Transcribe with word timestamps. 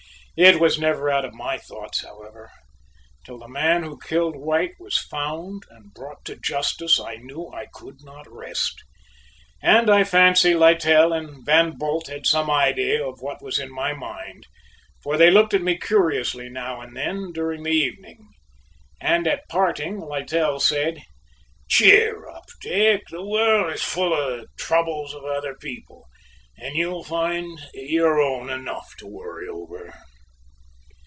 It 0.37 0.59
was 0.61 0.79
never 0.79 1.09
out 1.11 1.25
of 1.25 1.33
my 1.35 1.57
thoughts, 1.59 2.03
however; 2.03 2.49
till 3.25 3.37
the 3.37 3.49
man 3.49 3.83
who 3.83 3.99
killed 3.99 4.35
White 4.35 4.73
was 4.79 4.97
found 4.97 5.65
and 5.69 5.93
brought 5.93 6.25
to 6.25 6.37
justice 6.37 6.99
I 6.99 7.17
knew 7.17 7.51
I 7.53 7.67
could 7.73 7.97
not 8.01 8.31
rest, 8.31 8.81
and 9.61 9.87
I 9.87 10.03
fancy 10.05 10.55
Littell 10.55 11.11
and 11.13 11.45
Van 11.45 11.77
Bult 11.77 12.07
had 12.07 12.25
some 12.25 12.49
idea 12.49 13.05
of 13.05 13.19
what 13.21 13.43
was 13.43 13.59
in 13.59 13.71
my 13.71 13.93
mind, 13.93 14.47
for 15.03 15.15
they 15.15 15.29
looked 15.29 15.53
at 15.53 15.61
me 15.61 15.77
curiously 15.77 16.49
now 16.49 16.79
and 16.79 16.95
then 16.95 17.31
during 17.33 17.61
the 17.61 17.69
evening, 17.71 18.29
and 19.01 19.27
at 19.27 19.47
parting 19.49 19.99
Littell 19.99 20.59
said: 20.59 21.03
"Cheer 21.69 22.27
up, 22.29 22.45
Dick, 22.61 23.03
the 23.11 23.23
world 23.23 23.73
is 23.73 23.83
full 23.83 24.11
of 24.13 24.39
the 24.41 24.47
troubles 24.57 25.13
of 25.13 25.23
other 25.25 25.53
people, 25.55 26.07
and 26.57 26.75
you 26.75 26.89
will 26.89 27.03
find 27.03 27.59
your 27.75 28.19
own 28.21 28.49
enough 28.49 28.95
to 28.97 29.05
worry 29.07 29.47
over." 29.47 29.93